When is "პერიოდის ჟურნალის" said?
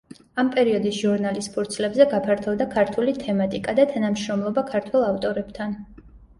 0.53-1.49